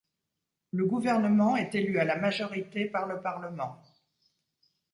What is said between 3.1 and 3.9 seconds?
Parlement.